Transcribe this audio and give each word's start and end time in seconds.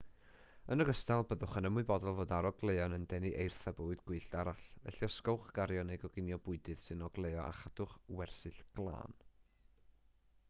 yn 0.73 0.83
ogystal 0.83 1.25
byddwch 1.31 1.51
yn 1.59 1.67
ymwybodol 1.69 2.13
fod 2.19 2.31
arogleuon 2.37 2.95
yn 2.97 3.03
denu 3.11 3.29
eirth 3.43 3.59
a 3.71 3.73
bywyd 3.79 4.01
gwyllt 4.07 4.37
arall 4.43 4.63
felly 4.85 5.09
osgowch 5.11 5.49
gario 5.59 5.83
neu 5.89 6.01
goginio 6.05 6.39
bwydydd 6.47 6.83
sy'n 6.87 7.03
ogleuo 7.09 7.43
a 7.43 7.51
chadwch 7.59 7.95
wersyll 8.21 8.63
glân 8.79 9.15